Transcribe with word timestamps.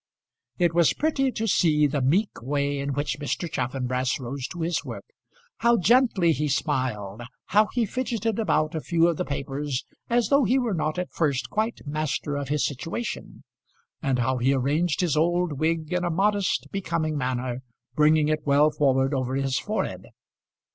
It 0.57 0.73
was 0.73 0.95
pretty 0.95 1.31
to 1.33 1.47
see 1.47 1.85
the 1.85 2.01
meek 2.01 2.41
way 2.41 2.79
in 2.79 2.93
which 2.93 3.19
Mr. 3.19 3.47
Chaffanbrass 3.47 4.19
rose 4.19 4.47
to 4.47 4.61
his 4.61 4.83
work; 4.83 5.05
how 5.57 5.77
gently 5.77 6.31
he 6.31 6.47
smiled, 6.47 7.21
how 7.45 7.67
he 7.73 7.85
fidgeted 7.85 8.39
about 8.39 8.73
a 8.73 8.81
few 8.81 9.07
of 9.07 9.17
the 9.17 9.25
papers 9.25 9.85
as 10.09 10.29
though 10.29 10.43
he 10.43 10.57
were 10.57 10.73
not 10.73 10.97
at 10.97 11.11
first 11.11 11.51
quite 11.51 11.81
master 11.85 12.35
of 12.35 12.49
his 12.49 12.65
situation, 12.65 13.43
and 14.01 14.17
how 14.17 14.37
he 14.37 14.55
arranged 14.55 15.01
his 15.01 15.15
old 15.15 15.59
wig 15.59 15.93
in 15.93 16.03
a 16.03 16.09
modest, 16.09 16.69
becoming 16.71 17.15
manner, 17.15 17.61
bringing 17.93 18.27
it 18.27 18.43
well 18.43 18.71
forward 18.71 19.13
over 19.13 19.35
his 19.35 19.59
forehead. 19.59 20.07